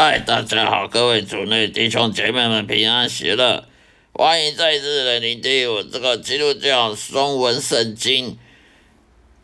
[0.00, 3.64] 嗨，大家好，各位主内弟兄姐妹们平安喜乐，
[4.12, 8.38] 欢迎再次来聆听我这个基督教中文圣经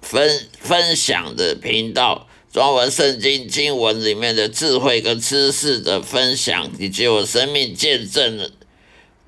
[0.00, 8.48] 分分享的频道，中文圣经经文里面的智慧跟知识的分享，以及我生命见证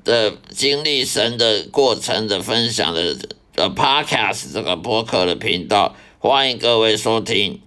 [0.05, 3.17] 的经历神的过程的分享的
[3.57, 7.66] 呃 Podcast 这个播客的频道，欢迎各位收听。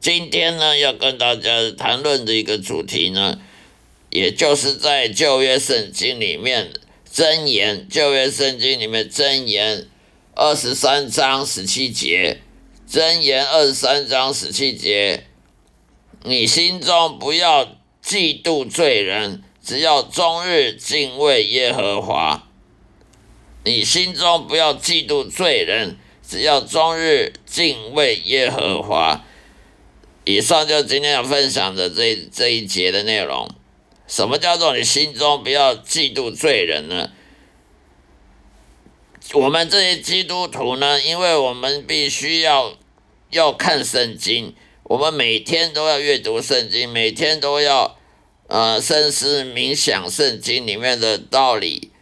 [0.00, 3.38] 今天呢，要跟大家谈论的一个主题呢，
[4.08, 6.72] 也就是在旧约圣经里面
[7.12, 9.86] 箴言，旧约圣经里面箴言
[10.34, 12.40] 二十三章十七节，
[12.90, 15.26] 箴言二十三章十七节，
[16.24, 22.48] 你心中不要嫉妒罪人，只要终日敬畏耶和华。
[23.66, 29.26] 你心中不要嫉妒罪人，只要终日敬畏耶和华。
[30.24, 33.48] 以上就是今天要分享的这这一节的内容。
[34.06, 37.10] 什么叫做你心中不要嫉妒罪人呢？
[39.34, 42.72] 我们这些基督徒呢，因为我们必须要
[43.30, 47.96] 要看圣经，我们每天都要阅读圣经，每天都要
[48.48, 51.92] 呃深思冥想圣经里面的道理，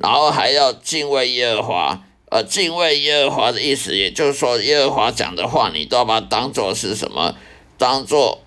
[0.00, 2.04] 然后还要敬畏耶和华。
[2.30, 7.36] 呃，敬畏耶和华的意思，也就是说，耶和华讲的话，你都要把它当做是什么？
[7.82, 8.44] 当做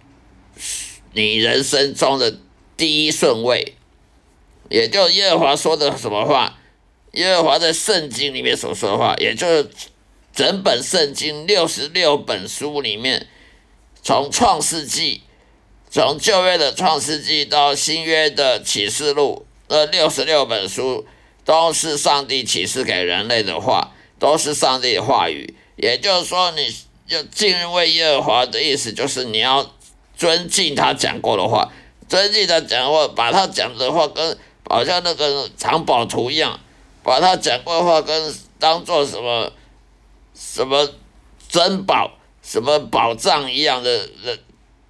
[1.11, 2.39] 你人生中的
[2.77, 3.75] 第一顺位，
[4.69, 6.57] 也就耶和华说的什么话，
[7.11, 9.69] 耶和华在圣经里面所说的话，也就是
[10.33, 13.27] 整本圣经六十六本书里面，
[14.01, 15.23] 从创世纪，
[15.89, 21.05] 从旧约的创世纪到新约的启示录，那六十六本书
[21.43, 26.73] 都是上帝启示给人类的话，都是上帝的话语，也就是说你。
[27.07, 29.71] 要敬畏耶和华的意思，就是你要
[30.15, 31.71] 尊敬他讲过的话，
[32.09, 34.37] 尊敬他讲的话，把他讲的话跟
[34.69, 36.59] 好像那个藏宝图一样，
[37.03, 39.51] 把他讲过的话跟当做什么
[40.33, 40.89] 什么
[41.47, 44.39] 珍宝、什么宝藏一样的的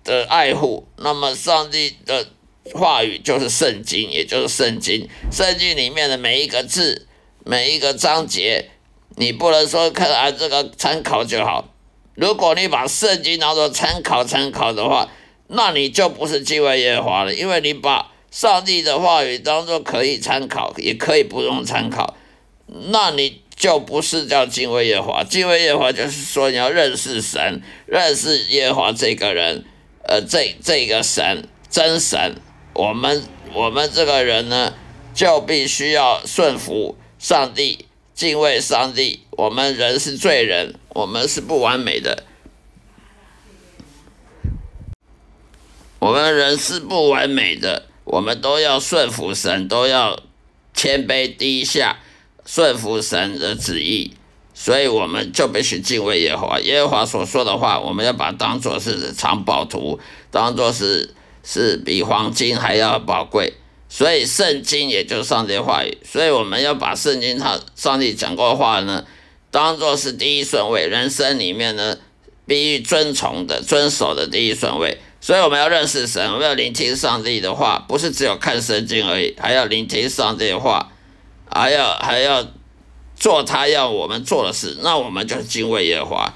[0.04, 0.88] 的爱护。
[0.98, 2.26] 那么上帝的
[2.74, 5.10] 话语就是圣经，也就是圣经。
[5.32, 7.08] 圣经里面的每一个字、
[7.44, 8.72] 每一个章节，
[9.18, 11.68] 你不能说看啊这个参考就好。
[12.16, 15.10] 如果你把圣经当做参考参考的话，
[15.48, 22.16] 那你就不是敬畏耶和华了，因为你把上帝的话语当做可以参考，也可以不用参考，
[22.90, 25.24] 那你就不是叫敬畏耶和华。
[25.24, 29.66] 敬畏耶和华就是说你要认识神，认识耶和华这个人，
[30.08, 32.36] 呃，这这个神真神，
[32.74, 33.24] 我们
[33.54, 34.74] 我们这个人呢，
[35.14, 37.86] 就必须要顺服上帝。
[38.14, 42.24] 敬畏上帝，我们人是罪人，我们是不完美的，
[46.00, 50.18] 我们人是不完美的，我们都要顺服神，都要
[50.74, 51.98] 谦卑低下，
[52.46, 54.14] 顺服神的旨意，
[54.54, 56.60] 所以我们就必须敬畏耶和华。
[56.62, 60.00] 耶和华所说的话，我们要把当作是藏宝图，
[60.32, 61.14] 当作是
[61.44, 63.54] 是比黄金还要宝贵。
[63.90, 69.06] 所以圣经也就是上帝话语，所以我们要把圣经他上帝讲过的话呢，
[69.56, 71.98] 当做是第一顺位，人生里面呢
[72.46, 74.98] 必须遵从的、遵守的第一顺位。
[75.22, 80.92] 所以我们要认识神，我们要聆听上帝的话，不是只有看圣经而已，还要聆听上帝的话，
[81.50, 82.46] 还要还要
[83.16, 84.78] 做他要我们做的事。
[84.82, 86.34] 那我们就是敬畏耶和华。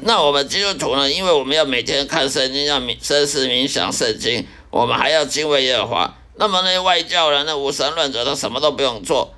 [0.00, 6.16] 那我们基督徒呢，因为我们要每天看圣经，要深思冥想圣经，我们还要敬畏耶和华。
[6.34, 9.36] 那么那些外教人、那无神论者，他什么都不用做。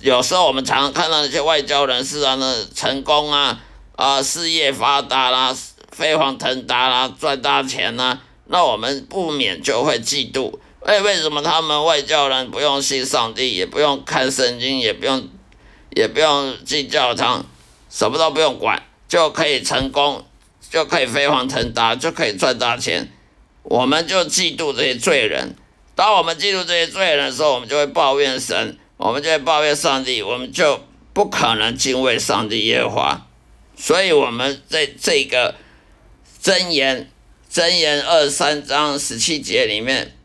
[0.00, 3.60] 有时候我们常常看到那些外交人士啊，那成功啊，
[3.96, 5.56] 啊，事业发达啦，
[5.90, 10.58] 飞黄腾达啦，赚大钱啦，那我们不免就会嫉妒。
[10.80, 15.28] 为，为什么他们外教人不用信上帝，也不用看圣经，也不用，
[15.90, 17.44] 也不用进教堂，
[17.90, 20.24] 什么都不用管，就可以成功，
[20.70, 23.12] 就可以飞黄腾达，就可以赚大钱？
[23.64, 25.56] 我们就嫉妒这些罪人。
[25.96, 30.80] 当我们嫉妒这些罪人的时候，我们就会抱怨神，我们就会抱怨上帝，我们就
[31.12, 33.26] 不可能敬畏上帝耶和华。
[33.76, 35.54] 所以，我们在这个
[36.42, 37.10] 箴言
[37.52, 40.16] 箴言二三章十七节里面，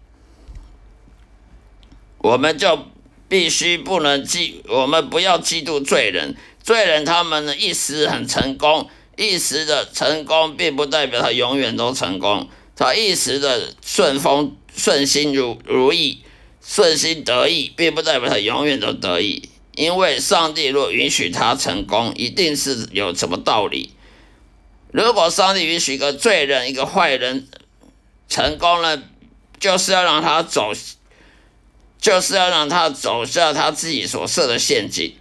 [2.20, 2.88] 我们就
[3.28, 6.36] 必须不能嫉，我们不要嫉妒罪人。
[6.64, 14.56] 罪人他们呢，一时很成功，一时的成功并不代表他永远都成功，他一时的顺风。
[14.74, 16.24] 顺心如如意，
[16.64, 19.50] 顺心得意，并不代表他永远都得意。
[19.74, 23.94] 因为上帝若允许他成功，一定是有什么道理。
[24.92, 27.48] 如果上帝允许一个罪人、一个坏人
[28.28, 29.02] 成功了，
[29.60, 30.74] 就是要让他走，
[32.00, 35.16] 就是要让他走向他自己所设的陷阱，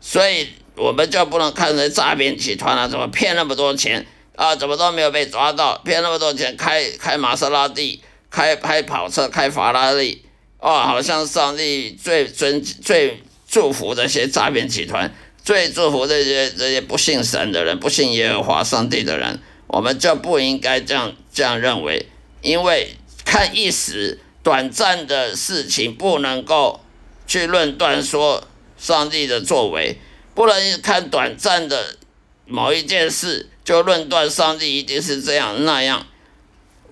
[0.00, 4.04] 所以我们就不能看着诈骗集团啊，怎么骗那么多钱
[4.34, 10.23] 啊，怎么都没有被抓到，骗那么多钱，开开玛莎拉蒂，开开跑车，开法拉利，
[10.64, 15.14] 哦，好像上帝最尊最祝福这些诈骗集团，
[15.44, 22.06] 最祝福这些这些不信神的人，不信耶和华上帝的人，我们就不应该这样这样认为，
[22.40, 24.18] 因为看一时。
[24.44, 26.84] 短暂的事情不能够
[27.26, 28.46] 去论断说
[28.76, 29.98] 上帝的作为，
[30.34, 31.96] 不能看短暂的
[32.44, 36.06] 某一件事就论断上帝一定是这样那样。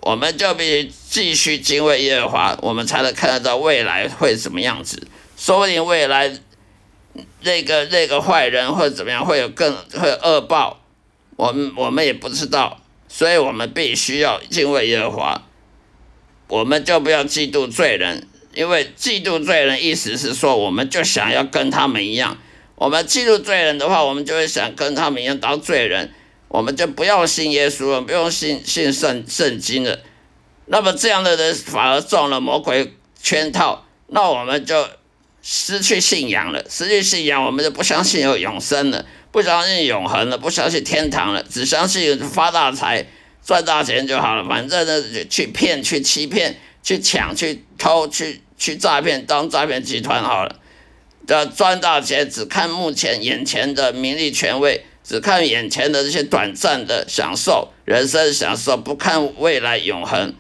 [0.03, 5.07] 我们就必须继续敬畏耶和华，我们才能看得到未来会怎么样子。
[5.37, 6.39] 说不定未来
[7.43, 10.81] 那个那个坏人或怎么样会有更会有恶报，
[11.37, 15.43] 我们我们也不知道，所以我们必须要敬畏耶和华。
[16.49, 22.39] 我们就不要嫉妒罪人，因为嫉妒罪人意思是说，我们就想要跟他们一样。
[22.75, 26.13] 我们嫉妒罪人的话，我们就会想跟他们一样当罪人，
[26.53, 29.99] 我们就不要信耶稣了，不用信信圣圣经了。
[30.67, 34.87] 那么这样的人反而中了魔鬼圈套，那我们就
[35.43, 43.07] 失去信仰了，失去信仰，我们就不相信有永生了，不相信永恒了，不相信天堂了，只相信发大财。
[43.45, 50.61] 赚大钱就好了，反正呢，去骗、去欺骗、去抢、去偷、去去诈骗，当诈骗集团好了。
[51.27, 60.35] 的赚大钱，只看目前眼前的名利权位，只看眼前的这些短暂的享受，人生享受，不看未来永恒，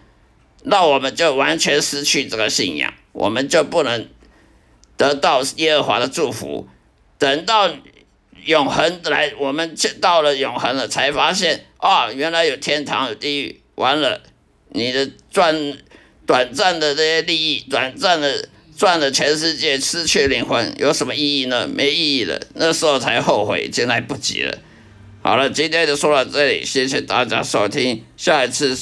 [0.62, 4.08] 那我们就完全失去这个信仰，我们就不能
[4.96, 6.68] 得到耶和华的祝福。
[7.18, 7.70] 等到。
[8.44, 13.60] 永恒来，我们到了永恒了，才发现啊、原来有天堂有地狱。
[13.76, 14.20] 完了，
[14.70, 15.78] 你的赚
[16.26, 18.48] 短暂的这些利益，短暂的
[18.82, 21.68] 赚了全世界，失去灵魂，有什么意义呢？
[21.68, 22.40] 没意义了。
[22.54, 24.58] 那时候才后悔，已经来不及了。
[25.22, 28.76] 好了，今天就说到这里，谢谢大家收听，下一次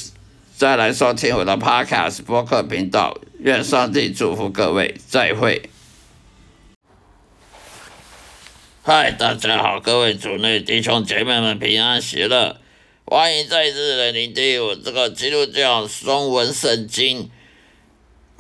[0.57, 3.21] 再来收听我的 Podcast 播客频道。
[3.41, 5.69] 愿上帝祝福各位，再会。
[8.83, 12.57] 嗨，大家好，各位主内弟兄姐妹们平安喜乐，
[13.05, 17.29] 欢迎再次来聆听我这个基督教中文圣经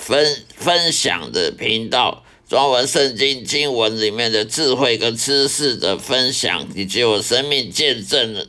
[0.01, 8.47] 分分享的频道，中文圣经经文里面的智慧跟知识的分享，以及我生命见证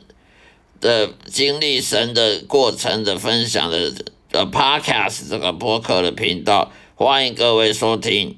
[0.80, 3.92] 的，经历神的过程的分享的
[4.30, 8.36] 的 Podcast 这个播客的频道，欢迎各位收听。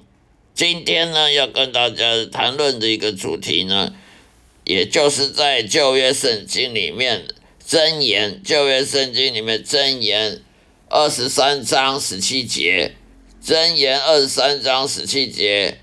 [0.52, 3.94] 今天呢，要跟大家谈论的一个主题呢，
[4.64, 7.25] 也就是在旧约圣经里面
[7.66, 10.43] 箴言，旧约圣经里面箴言
[10.88, 12.94] 二十三章十七节，
[13.44, 15.79] 箴言二十三章十七节，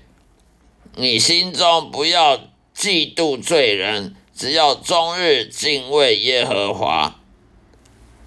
[0.96, 2.36] 你心中不要
[2.76, 7.20] 嫉妒罪人，只要终日敬畏耶和华。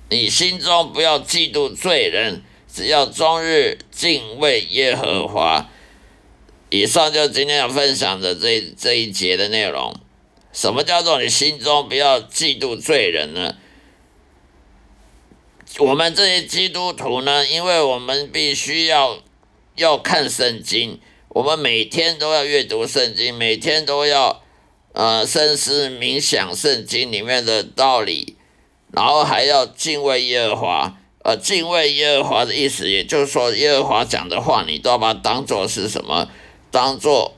[0.10, 2.44] 你心中不要嫉妒罪人，
[2.74, 5.70] 只要终日敬畏耶和华。
[6.70, 9.94] 以上就是今天要分享的这这一节的内容。
[10.54, 13.58] 什么叫做你心中不要嫉妒罪人呢？
[15.80, 19.20] 我们这些基督徒呢，因为我们必须要
[19.76, 24.42] 要看圣经，我们每天都要阅读圣经，每天都要
[24.94, 28.36] 呃深思冥想圣经里面的道理，
[28.92, 30.98] 然后还要敬畏耶和华。
[31.24, 36.30] 呃，敬畏耶和华的意思，也就是说，耶和华讲的话，你都要把它当做是什么？
[36.70, 37.34] 当做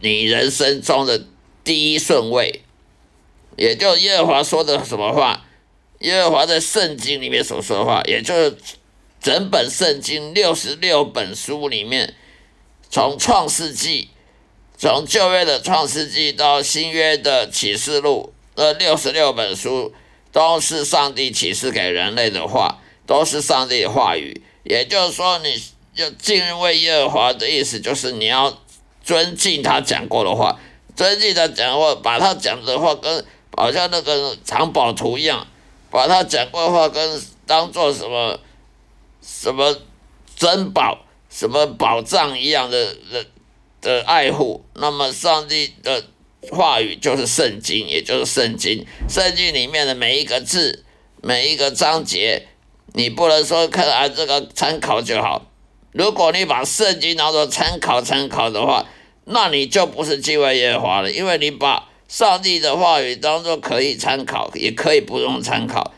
[0.00, 1.26] 你人生中的
[1.62, 2.62] 第一顺位，
[3.58, 5.44] 也就耶和华说的什么话，
[5.98, 8.56] 耶和华在圣经里面所说的话，也就是
[9.22, 12.14] 整本圣经六十六本书里面，
[12.90, 14.10] 从创世纪，
[14.76, 19.94] 从旧约的创世纪到新约的启示录，这六十六本书
[20.32, 25.62] 都是上帝启示给人类的话，都是上帝的话语，也就是说你。
[25.94, 28.62] 要敬畏耶和华的意思，就是你要
[29.04, 30.58] 尊敬他讲过的话，
[30.96, 33.22] 尊敬他讲过，把他讲的话跟
[33.54, 35.46] 好像那个藏宝图一样，
[35.90, 38.40] 把他讲过的话跟当做什么
[39.22, 39.78] 什么
[40.36, 43.26] 珍宝、什么宝藏一样的的
[43.80, 44.64] 的爱护。
[44.74, 46.04] 那么上帝的
[46.50, 48.84] 话语就是圣经，也就是圣经。
[49.08, 50.84] 圣经里面的每一个字、
[51.22, 52.48] 每一个章节，
[52.94, 55.46] 你不能说看啊这个参考就好。
[55.92, 58.86] 如果你把圣经当做参考参考的话，
[59.24, 65.92] 那你就不是敬畏耶和华了，因为你把上帝的话语当做可以参考，也可以不用参考，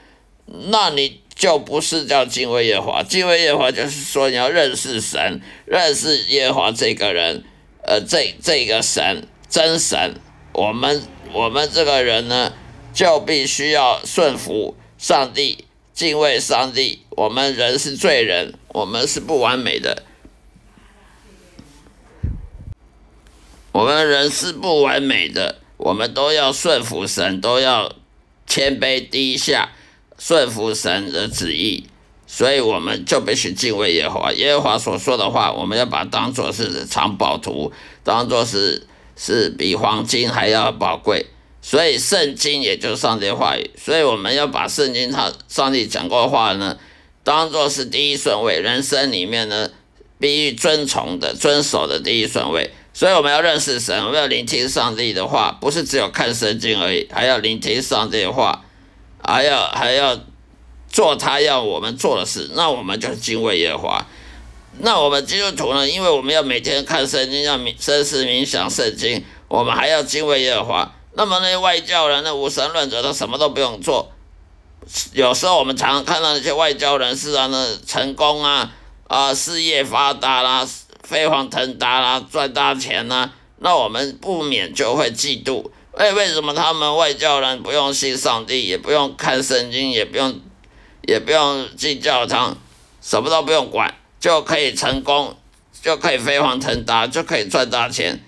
[0.47, 3.03] 那你就不是叫敬畏耶和华。
[3.03, 7.45] 敬畏耶和华就是说你要认识神，认识耶和华这个人，
[7.83, 10.15] 呃，这这个神真神。
[10.53, 12.53] 我们我们这个人呢，
[12.93, 17.01] 就必须要顺服上帝，敬畏上帝。
[17.11, 20.05] 我们人是罪人，我们是不完美的。
[23.73, 27.93] 我们人是不完美的，我们都要顺服神，都要
[28.47, 29.73] 谦卑低下，
[30.19, 31.85] 顺服神的旨意。
[32.27, 34.33] 所以我们就必须敬畏耶和华。
[34.33, 41.27] 耶和华所说的话，我们要把它当作是藏宝图，当作是是比黄金还要宝贵。
[41.61, 46.77] 所以圣经也就是上帝的话语，所以我们要把圣经他上帝讲过的话呢，
[47.23, 49.71] 当作是第一顺位，人生里面呢
[50.19, 52.71] 必须遵从的、遵守的第一顺位。
[52.93, 58.64] 所以我们要认识神，我们要聆听上帝的话，不是只有看圣经而已，还要聆听上帝的话，
[59.27, 60.19] 还要还要
[60.89, 62.51] 做他要我们做的事。
[62.55, 64.07] 那我们就是敬畏耶和华。
[64.79, 65.89] 那我们基督徒呢？
[65.89, 70.95] 因为我们要每天看圣经，要深思冥想圣经，我们还要敬畏耶和华。
[71.13, 74.11] 那么那些外教人、那无神论者，他什么都不用做。
[75.13, 78.73] 有时候我们常常看到那些外教人士啊，那成功啊
[79.07, 80.69] 啊，事业发达啦、
[81.05, 85.71] 飞黄腾达啦，赚大钱啦，那我们不免就会嫉妒。
[85.97, 90.41] 哎，为什么他们外教人不用信上帝，也不用看圣经，也不用，
[91.07, 92.57] 也不用进教堂，
[93.01, 95.37] 什么都不用管，就可以成功，
[95.83, 98.21] 就可以飞黄腾达，就可以赚大钱？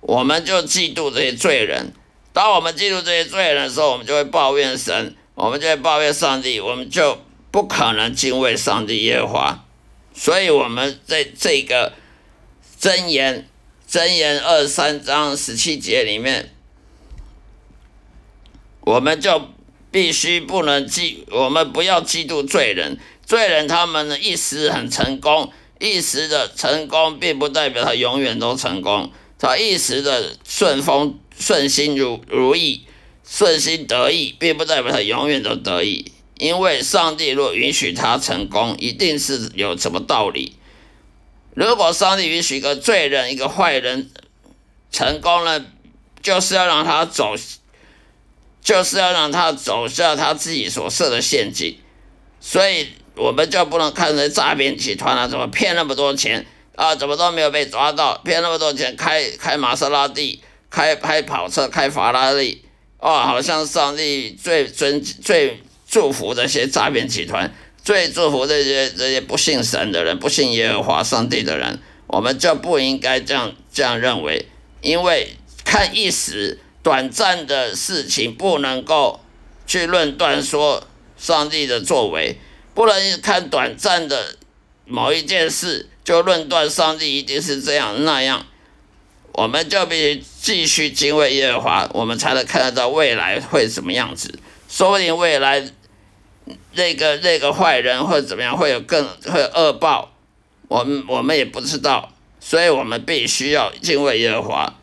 [0.00, 1.92] 我们就嫉妒这些罪人。
[2.32, 7.18] 当我们嫉妒这些罪人的时候，我们就会抱怨神，我们就会抱怨上帝，我们就
[7.50, 9.64] 不可能敬畏上帝耶和华。
[10.14, 11.92] 所以，我们在这个。
[12.80, 13.46] 箴言，
[13.86, 16.50] 箴言二三章十七节里面，
[18.90, 19.40] 我们就
[19.92, 22.98] 必须不能嫉，我们不要嫉妒罪人。
[23.24, 29.12] 罪人他们呢，一时很成功，一时的成功并不代表他永远都成功。
[29.38, 32.84] 他一时的顺风顺心如如意，
[33.24, 36.10] 顺心得意，并不代表他永远都得意。
[36.36, 40.54] 因为上帝若允许他成功，一定是有什么道理。
[41.54, 44.10] 如果上帝允许一个罪人、一个坏人
[44.90, 45.64] 成功了，
[46.20, 47.36] 就是要让他走，
[48.62, 51.76] 就是要让他走下他自己所设的陷阱。
[52.40, 62.64] 所以，我们就不能看着诈骗集团啊，怎么骗那么多钱啊，怎么都没有被抓到，骗那么多钱，开开玛莎拉蒂，开开跑车，开法拉利，
[62.98, 67.52] 哦，好像上帝最尊最祝福这些诈骗集团。
[67.82, 74.46] 最祝福这些这些不信神的人，不信耶和华上帝的人，我们就不应该这样这样认为，
[74.82, 79.20] 因为看一时短暂的事情，不能够
[79.66, 80.84] 去论断说
[81.16, 82.38] 上帝的作为，
[82.74, 84.36] 不能看短暂的
[84.86, 88.46] 某一件事就论断上帝一定是这样那样，
[89.32, 95.70] 我们就必须继续敬畏耶和华，我们才能看得到未来会什么样子，说不定未来。
[96.72, 98.56] 那个那个坏人或者怎么样？
[98.56, 100.10] 会有更会有恶报，
[100.66, 104.74] 我们我们也不知道，所以我们必须要敬畏耶和华，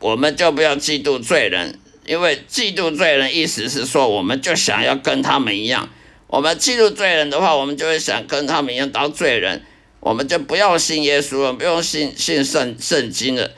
[0.00, 5.88] 我们就不要嫉妒罪人，因为嫉妒罪人意思是说，我们就想要跟他们一样，
[6.26, 9.62] 我们嫉妒罪人的话，我们就会想跟他们一样当罪人，
[10.00, 13.52] 我们就不要信耶稣了，不用信信圣圣经了，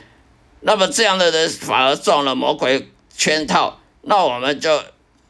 [0.61, 4.83] 那么这样的人反而中了魔鬼圈套，那我们就。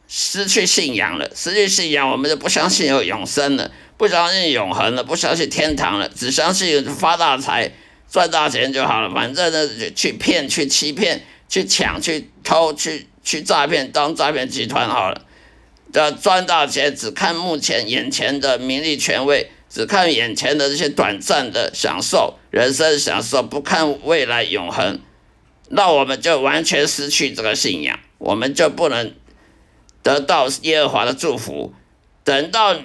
[0.06, 7.72] 失去信仰了，失去信仰，我们就不相信有永生了，不相信永恒了，不相信天堂了，只相信发大财、
[8.14, 9.10] 赚大钱就好了。
[9.12, 15.22] 反正呢，去骗、去欺骗、去抢、去偷、去去诈骗，当诈骗集团好了。
[15.92, 25.00] 的赚大钱，只看目前眼前的名利权位，只看眼前的这些短暂的享受，人生享受，不看未来永恒，
[25.70, 29.12] 那我们就完全失去这个信仰，我们就不能。
[30.04, 31.72] 得到耶和华的祝福，
[32.24, 32.76] 等到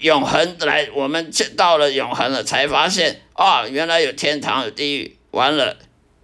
[0.00, 5.16] 永恒来，我们到了永恒了，才发现啊、原来有天堂有地狱。
[5.30, 5.76] 完了，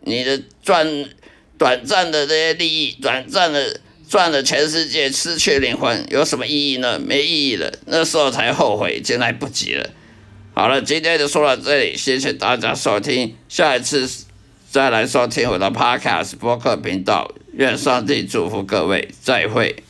[0.03, 0.87] 你的赚
[1.59, 6.99] 短暂的这些利益，短暂的赚了全世界，失去灵魂，有什么意义呢？
[6.99, 7.73] 没意义了。
[7.87, 9.91] 那时候才后悔，已经来不及了。
[10.55, 14.09] 好了，今天就说到这里，谢谢大家收听，下一次
[14.71, 17.33] 再来收听我的 Podcast 播客频道。
[17.53, 19.83] 愿上帝祝福各位，再会。